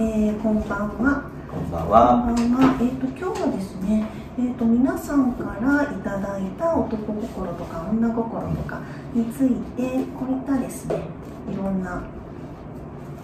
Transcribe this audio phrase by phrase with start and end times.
[0.00, 1.28] えー、こんばんは。
[1.50, 2.22] こんばんは。
[2.22, 2.78] こんばんは。
[2.80, 4.06] えっ、ー、と今日はですね、
[4.38, 8.80] えっ、ー、と皆さんからいただいた男心とか女心とか
[9.12, 11.02] についてこういったですね、
[11.50, 12.00] いろんな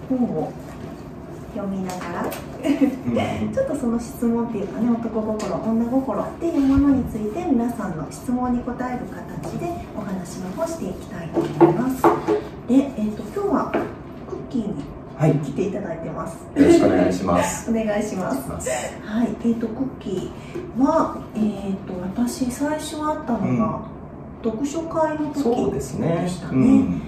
[0.08, 0.52] 本を
[1.54, 12.02] 読みながらちょっとその質問っていうかね男心女心っていうものについて皆さんの質問に答える形でお話の方していきたいと思います
[12.66, 13.70] で、えーと、今日は
[14.28, 17.70] クッキーに来ていただいてます、はい、よろしく お願いします。
[17.70, 18.70] お願いします。
[19.04, 19.28] はい。
[19.42, 25.92] えーと、クッキーはえっ、ー、と私最初会ったのが、うん、読書会の時でし
[26.40, 27.02] たね、うん。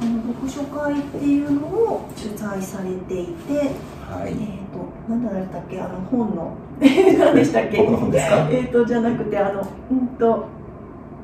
[0.00, 3.54] あの読書会っていうのを主催されていて、
[4.08, 4.36] はい、えっ、ー、
[4.72, 7.78] と何だったっけあの本の 何でしたっけ？
[7.78, 8.48] 僕の本ですか？
[8.50, 10.46] えっ、とじゃなくてあのうんと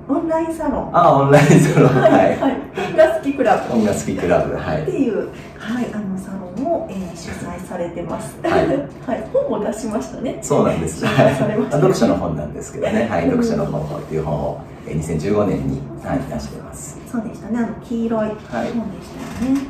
[0.06, 0.90] オンラインサロン。
[0.92, 1.88] あオンラインサロン。
[1.88, 3.72] はい、はい、本が好きクラブ。
[3.72, 4.82] 本が好きクラブはい。
[4.82, 5.28] っていう
[5.64, 8.38] はいあのサロンを、えー、主催されてます。
[8.42, 8.66] はい、
[9.06, 10.38] はい、本も出しましたね。
[10.42, 11.06] そうなんです。
[11.06, 11.34] はい、
[11.70, 13.08] 読書の本なんですけどね。
[13.10, 13.24] はい。
[13.24, 17.00] 読書の本っていう本を2015年に、はい、出してます。
[17.10, 17.58] そうでしたね。
[17.60, 19.66] あの黄色い本でしたよね、はい、っ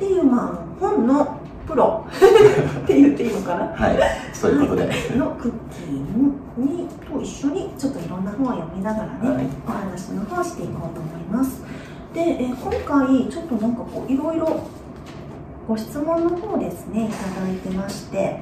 [0.00, 1.28] ていうまあ本の
[1.68, 2.04] プロ。
[2.10, 3.86] って言っていいのかな？
[3.86, 3.98] はい。
[4.32, 11.62] そういうことで、のクッキーにと一緒にちょっといろんな本を読みながらね、はい、お話の方をしていこうと思います。
[12.12, 14.60] で、え今回ちょっとなんかこういろいろ
[15.66, 18.40] ご質問の方ですねいただいてまして。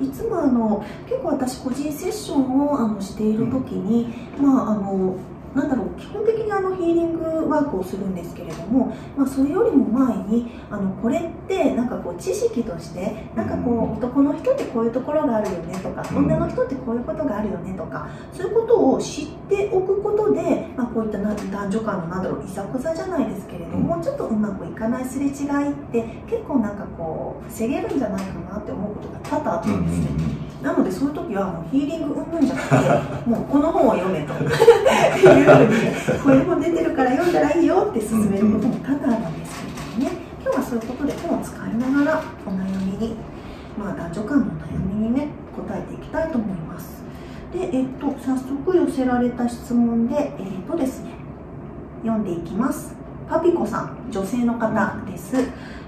[0.00, 5.16] うん、いつもあの結構私個人セッションをあのしている時に、うん、まああの
[5.54, 25.32] なんだろう基本的にあのヒーリングワークをするんですけれども、まあ、それよりも前にあのこれってなんかこう知識としてなんかこう男の人ってこういうところがあるよねとか女の人ってこういうことがあるよねとかそういうことを知っておくことで、まあ、こういった男女間のなんだろういざこざじゃないですけれどもちょっとうまくいかないすれ違い
[25.72, 30.51] って結構なんかこう防げるんじゃないかなって思うことが多々あったんですね。
[30.62, 32.68] なのでそういう時はもうヒーリングうんぬんじゃなく
[33.24, 34.32] てもうこの本を読めと。
[34.38, 34.50] いうふ
[35.58, 39.60] うにこういう本出てるから読んだらいいよって勧めることも多々あるんです
[39.98, 40.16] けどね。
[40.42, 43.16] 今日はそういうことで本を使いながらお悩みに
[43.76, 47.02] まあ男女間の悩みにね答えていきたいと思います。
[47.52, 51.10] でえっと早速寄せられた質問でえっとですね
[52.02, 52.94] 読んでいきます。
[53.28, 55.36] パピコさん女性の方です。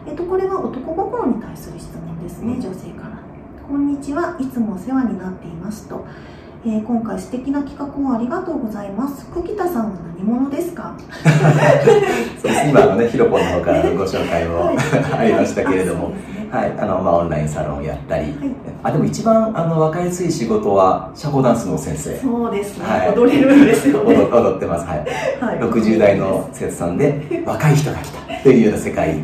[0.07, 3.14] えっとこれは男心に対する質問ですね女性から
[3.69, 4.37] こんにちは。
[4.39, 6.05] いつもお世話になっていますと、
[6.65, 9.27] えー、今回素敵な企画をありがとうございます。
[9.33, 10.95] 久喜田さんは何者ですか？
[12.43, 14.77] そうです今のねひろぽんの方からご紹介も、 はい、
[15.19, 16.13] ありましたけれども、
[16.51, 18.35] はい、あのまあ、オンラインサロンをやったり、はい、
[18.83, 22.17] あでも一番あの分かりやすい仕事は社交ダンスの先生。
[22.19, 24.87] そうですね、はい、踊れるんですよ、 ね、踊ってます。
[24.87, 24.99] はい、
[25.41, 29.17] はい、60代の生徒さんで若い人が来たというような世界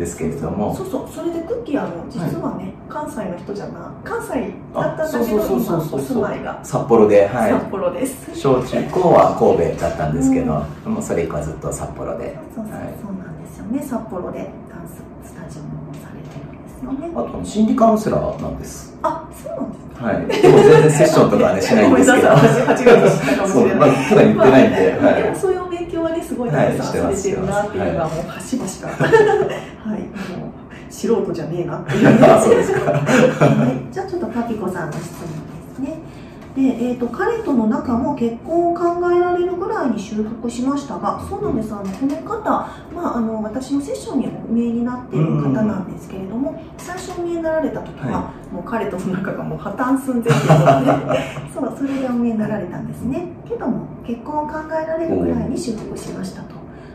[0.00, 0.74] ですけれども。
[0.74, 6.60] そうそうそれでクッキーあの実はね、はい、関西の人じゃな関西だったんだけど今お住まいが。
[6.64, 8.34] 札幌で、はい、札幌です。
[8.34, 12.36] 小中高は神戸だったんですけど、うん、もうそれ以降はずっと札幌で。
[12.54, 13.82] そうそう、はい、そうなんですよね。
[13.82, 17.12] 札幌でダンススタジオもされてるんですよね。
[17.14, 18.96] あと心理カウンセラーなんです。
[19.02, 22.28] あそうなんですはい、でも全然セッションとかはねしないんですけど。
[22.28, 25.69] 私初めて知ったかもしれない、 普段言ってないんで、まあ、はい、そういう
[26.20, 29.08] ねすごいたくさんされてるなっていうのがもう端々から。
[29.08, 30.02] はい。
[30.90, 32.04] 素人じゃねえなっていう。
[32.20, 35.28] はい、じゃあちょっとパピコさんの質問
[35.76, 35.98] ですね
[36.54, 42.50] で、えーと、彼との仲も結婚を考えられるぐらいに修復しましたがそうなんですあのこの方、
[42.92, 51.20] まあ、あの私のセッションにお見えになっている方なんですけれども、最初お見えになられた時は、はい、もう彼との仲がもう破綻寸前ということで
[51.54, 53.28] そうそれでお見えになられたんですね。
[53.48, 56.54] けども結婚を考えられるぐらいに修復しましたと。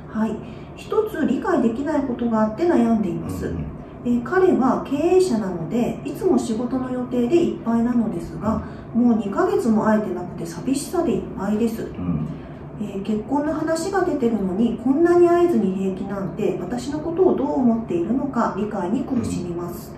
[0.09, 0.35] はい。
[0.75, 3.74] 一つ理解できないことがあって悩んでいます、うん
[4.05, 8.61] え彼は経営者なのでいつも仕事の予定でいっぱいなのですが
[8.93, 12.27] もう2ヶ月も会えてなくて寂しさでいっぱいです、うん、
[12.79, 19.91] えー、結婚の話が出てるのにこんなに会えずに平気なんて私のことをどう思っているのか理解に苦しみます、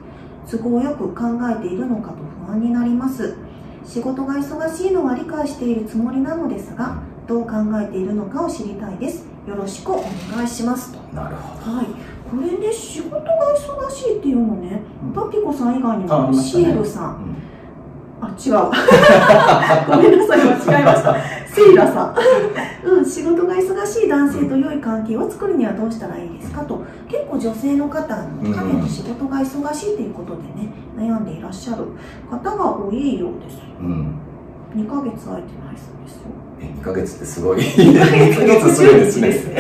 [0.49, 3.35] 都合よく考えているのかと不安になります。
[3.85, 9.25] 仕事が忙しいのは理解しているつもりなのですがどう考えているのかを知りたいです。
[9.47, 10.01] よろしくお
[10.35, 10.91] 願いします。
[10.91, 11.85] となるほど、はい、
[12.29, 13.23] これで仕事が
[13.55, 17.37] 忙しいっていうのね、うん、パピコさん以外にもシエルさん、
[18.19, 18.53] あ、違う。
[19.87, 21.15] ごめんなさい、間違えました。
[21.57, 22.15] セイラさん。
[22.87, 31.83] うん、仕事が忙しい男性と良い関係を作るにはどうしたらいいですかと、結構女性の方、彼の仕事が忙しいということでね、悩んでいらっしゃる
[32.29, 33.59] 方が多いようです。
[33.81, 34.15] うん。
[34.75, 36.29] 2ヶ月空いてないそうですよ。
[36.59, 37.59] え、2ヶ月ってすごい。
[37.59, 39.57] 2ヶ月するんですね。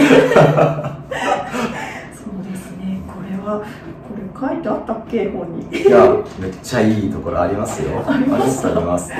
[3.59, 5.77] これ書いてあったっけ本に？
[5.77, 8.03] いやめっちゃいいところありますよ。
[8.07, 8.67] あります？
[8.67, 9.11] あります。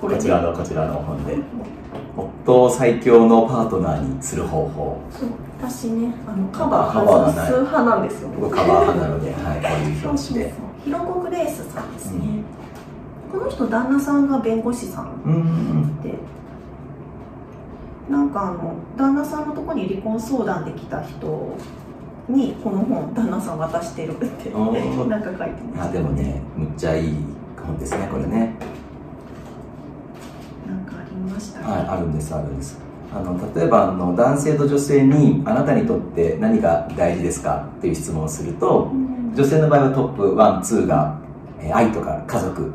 [0.00, 1.38] こちらのこちらの本で。
[2.16, 4.98] 夫を最強のパートナーにする方法。
[5.10, 5.28] そう
[5.58, 8.28] 私ねあのカバー外す派なんですよ。
[8.40, 10.52] 僕カバー派なので、はい、こういう表紙で。
[10.84, 12.20] ひろこグレースさんですね、
[13.34, 16.14] うん、この人旦那さんが弁護士さんで、
[18.08, 21.56] なんかあの旦那さんのところに離婚相談できた人
[22.28, 24.58] にこの本旦那さん渡してるってな
[25.18, 25.88] んか書いてます。
[25.88, 27.14] あでもねむっちゃいい
[27.60, 28.54] 本ですねこれね。
[30.68, 31.60] なんかありました？
[31.60, 32.78] はいあるんですあるんです。
[33.14, 37.68] あの例えばあの男性と女性にあなたにとって何が大事ですか？
[37.78, 41.18] っていう質問をすると、うん、女性の場合はトップ12が
[41.72, 42.70] 愛とか家族っ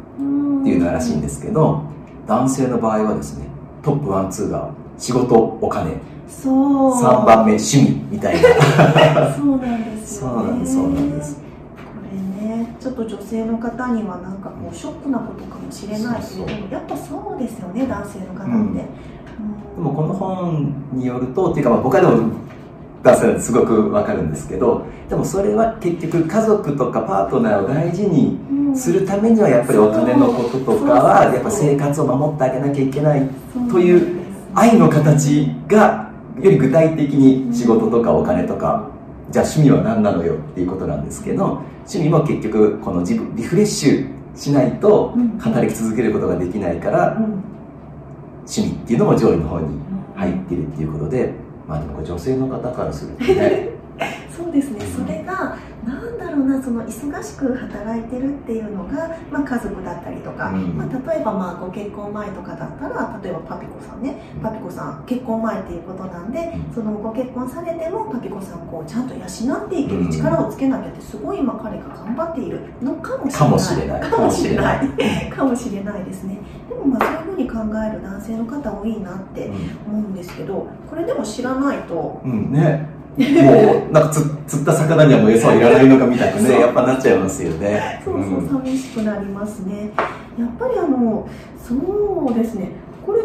[0.64, 1.84] ていうのらしいんですけど、
[2.28, 3.46] 男性の場合はですね
[3.84, 5.98] トップ12が仕事お金。
[6.30, 6.94] そう。
[6.94, 9.36] 3番目趣味みたいな。
[9.36, 11.36] そうなんですよ、ね、そうなんですそうなんです。
[11.36, 11.42] こ
[12.42, 18.84] れねちょっと女性の方にはなんかこうショックなことかもしれないけれどもやっぱそうですよね男性の方って、うん、で
[19.78, 22.30] もこの本によるとっていうかまあ僕はでも
[23.04, 28.38] 出せすごくわかるんですけどでもそれは結局家族とかパートナーを大事に
[28.76, 33.28] するためにはやっぱりお金のこととかはやっぱ生活を守ってあげなきゃいけない
[33.72, 34.21] という
[34.54, 38.90] 愛の形がより具体的に仕事とかお金とか
[39.30, 49.78] じゃあ趣味は何なのよっていうことなんですけど趣味も結局この自分リフレッシュしないと働き続けることができないから、趣味っていうのも上位の方に
[50.16, 51.34] 入ってるっていうことで
[51.68, 53.70] まあでも女性の方からするとね
[54.32, 55.56] そうですね、それが
[55.86, 69.22] なんだろうなその忙しく働いてるっていうのが、まあ、家族だったりとか、うん、まあ、例えばまあご結婚前とかだったら例えばパピコさんね、うん、パピコさん結婚前っていうことなんで、うん、そのご結婚されてもパピコさんこうちゃんと養
[69.56, 74.02] っていける力をつけなきゃってすごい今彼が頑張っているのかもしれない。
[74.02, 74.88] かもしれない。
[75.30, 76.04] かもしれない。
[76.06, 76.40] ですね。
[76.70, 79.50] でもまあそういうふうに考える男性の方多いなって
[79.88, 82.52] 思うんですけどこれでも知らないと、うん。
[82.52, 88.02] ねもうなんかつ釣った魚にはもう餌はいらないのかみたいなねやっぱなっちゃいますよね。
[88.06, 89.92] そうそう寂しくなりますね、
[90.40, 91.28] やっぱりあの
[91.58, 91.76] そ
[92.32, 92.72] うですね。
[93.06, 93.22] これ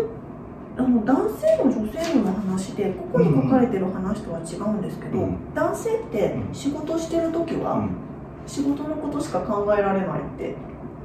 [0.79, 7.89] あの男性も女性もの話でここに書かれてる話とは違うんですけど、うん、男性って仕事してる時は、
[8.47, 10.55] 仕事のことしか考えられないって。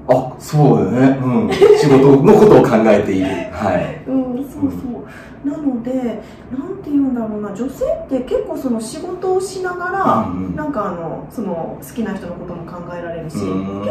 [0.08, 3.28] あそうだね、うん、仕事のことを考えている。
[3.52, 4.04] はい。
[4.10, 5.06] うんそうそう
[5.44, 5.92] なので
[6.52, 13.46] なんて言うんだろうな女性って結構その仕事をしながら、うんうん、なんかあのその好きな人のことも考えられるし、結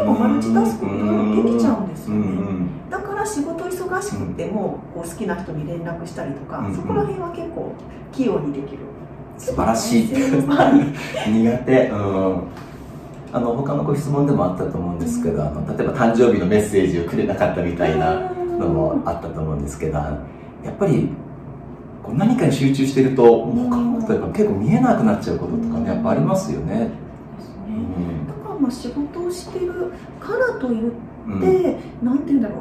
[0.05, 7.73] 構マルチタスクもできちゃうんですよね、うんうん、だから仕事忙しくてもこう好きな人に連絡したりとか、うんうん、そこら辺は結構
[8.13, 8.79] 器用にできる。
[9.37, 11.89] 素晴らしい 苦手。
[11.89, 12.41] うん。
[13.33, 20.19] あの他のご質問でもあったと思うんですけど、あの例えば誕生日のメッセージをくれなかったみたいなのもあったと思うんですけどや
[20.69, 21.09] っぱり
[22.13, 26.89] 何かに集中してると他のことやっぱ結構見えなくなっちゃうこととかねやっぱありますよね。
[28.27, 30.97] だからまあ仕事をしてるからといって、
[32.01, 32.59] うん、なんて言うんだろう。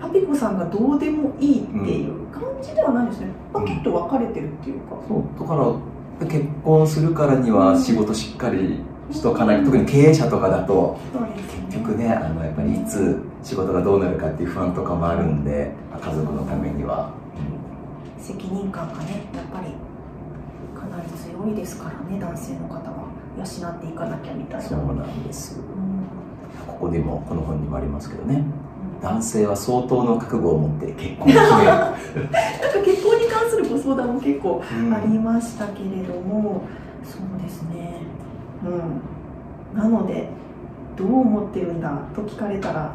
[0.00, 5.22] パピコさんがどうでもいいっていう感じではないですね、パキッと分かれてるっていうか、そう。
[5.40, 8.80] だから結婚するからには仕事しっかり
[9.12, 10.98] しとかない、特に経営者とかだと、
[11.70, 15.70] 結局ねあのやっぱりいつ仕事がどうなるかっていう不安とかもあるんで
[16.00, 17.51] 家族のためには、うん、
[18.22, 19.74] 責任感がねやっぱり
[20.78, 24.62] かなり強いですからね男性の方は養っていかなきゃみたいな。
[24.62, 25.24] そうなん。
[25.24, 26.06] です、うん、
[26.66, 28.44] ここでもこの本にもありますけどね、
[29.02, 31.48] 男性は相当の覚悟を持って結婚を決める。
[31.50, 31.98] なんか
[32.84, 36.62] 結婚に関するご相談も結構ありましたけれども、
[37.02, 38.02] うん、そうですね。
[38.64, 39.78] うん。
[39.78, 40.28] なので
[40.96, 42.92] どう思ってるんだと聞かれたら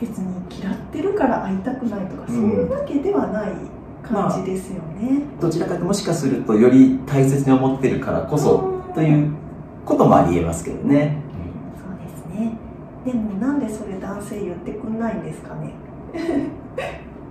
[0.00, 3.52] 別に嫌ってるから会いたくないとか、そういうわけではない
[4.02, 9.32] 感じですよね、まあ、どちらかともしかするとより大切に思ってるからこそという
[9.84, 11.18] こともありえますけどね、
[11.76, 12.56] そうですね。
[13.04, 15.72] でもなんでそれ男性言ってくんないんですかね。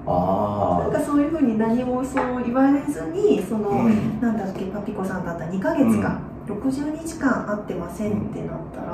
[0.09, 8.87] あなんかそういうふうに何もそう言われずにその、うん、なんだっけパピコさんだったら2か月か、うん、60日間会ってませんってなったら、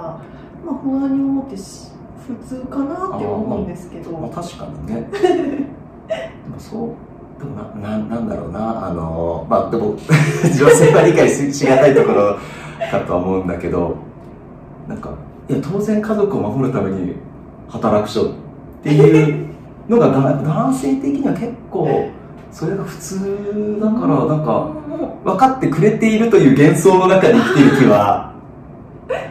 [0.66, 1.92] まあ不安に思ってし
[2.28, 5.08] 普通かなって思うんですけど、まあ、確かにね。
[6.08, 6.90] でもそう
[7.40, 12.38] でもなななんだろうなあのまあでも女性は理解ししがたいところ
[12.92, 13.96] かとは思うんだけど
[14.88, 15.12] なんか
[15.50, 17.14] いや当然家族を守るために
[17.70, 18.34] 働く人っ
[18.84, 19.48] ていう
[19.90, 22.10] のが男性的には結構
[22.52, 24.72] それが普通だからなんか
[25.24, 28.34] 分かってくれているという幻想の中に生きてる気は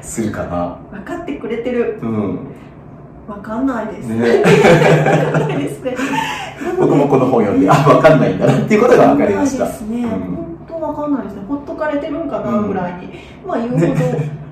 [0.00, 0.78] するかな。
[0.90, 1.98] 分かってくれてる。
[2.02, 2.38] うん
[3.34, 4.42] 分かんないです、ね。
[6.78, 9.66] 僕もこの本読んであ分かんないんだなっていうことが分かりました。
[9.66, 11.42] 本当分かんないですね。
[11.48, 13.12] ほっとかれてるんかなうんぐらいに、
[13.46, 13.86] まあ言うほど、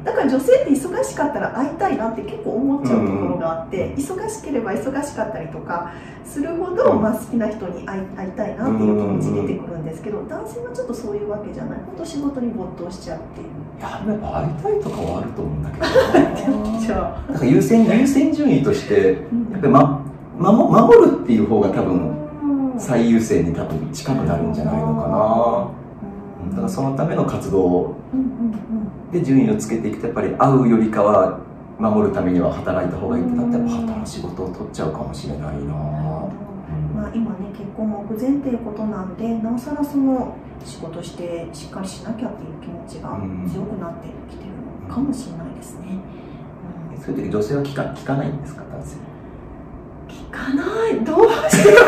[0.05, 5.93] だから女性って忙しかったら会いたいなって結構思っちゃうところがあって、忙しければ忙しかったりとか
[6.25, 7.03] するほど、うん。
[7.03, 11.79] まあ、好きな人に会い会いたいなっていう気持ち出てくるんですけど、男性はちょっとそういうわけじゃない。
[11.87, 13.47] 本当仕事に没頭しちゃうっていう
[13.79, 20.05] いややっぱ会いたいとかはあると思うんだけどなじゃあ、なんか優先優先順位としてうんやっぱり、ま、
[20.39, 25.80] 守守るっていう方が多分うん最優先に多分近くなるんじゃないのかな
[26.51, 28.27] だからそのための活動うんうん
[29.09, 29.11] うん。
[29.13, 31.39] で順位をつけていくとやっぱり会うよりかは
[31.79, 35.75] 守るためには働いた方がいいってなったらやっぱ働く仕事を取っちゃうかもしれないな。
[36.95, 43.11] まあ、今ね結婚目前っていうことなんでなおさらその仕事してしっかりしなきゃっていう気持ちが
[43.51, 44.51] 強くなってきてる
[44.89, 45.99] のかもしれないですね、
[46.97, 47.03] うん。
[47.03, 48.97] そういう時女性は聞か聞かないんですか男性
[50.09, 51.05] 聞かない？
[51.05, 51.85] どうしてか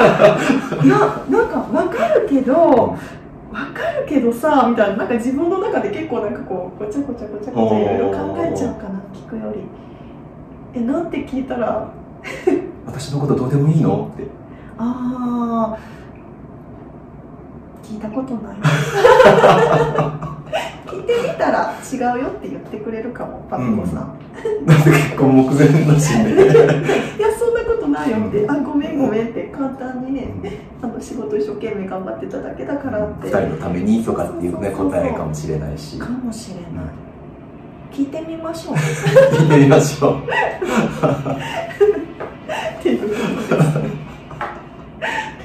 [0.80, 0.96] ないや
[1.30, 2.98] なんか分かるけど分か
[4.00, 9.60] るけどさみたいななんか自分の中で結構なんかこうごちゃごちゃごちゃごちゃいろいろ考えちゃうかな聞くより。
[10.74, 11.90] えなんて聞いたら？
[12.86, 14.10] 私のことどうでもいいの？
[14.14, 14.24] って。
[14.78, 15.78] ああ
[17.82, 18.56] 聞いたことない。
[20.86, 24.18] 聞いてみたら違うよって言ってくれるかもパピコさん、
[24.66, 26.36] なんで結婚目前だしねい
[27.20, 27.57] やそんな
[27.88, 30.28] なよって「あごめんごめん」って簡単にね
[30.82, 33.28] あの仕事一生懸命頑張ってただけだからって。
[33.28, 35.98] 2人のためにとかっていうね答えかもしれないし。
[35.98, 36.64] かもしれない、
[37.92, 38.74] 聞いてみましょう。
[38.74, 40.18] 聞いてみましょう。
[40.18, 40.22] っ
[42.82, 43.22] ていうことです。
[43.24, 43.28] ね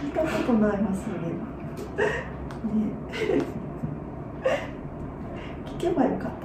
[0.04, 0.92] 聞いたことないなそれね。
[5.78, 6.43] 聞けばよかった。